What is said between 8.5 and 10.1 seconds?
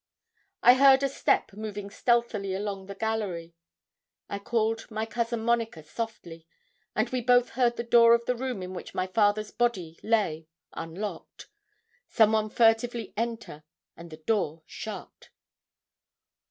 in which my father's body